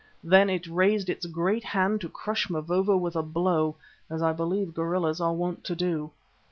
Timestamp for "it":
0.49-0.65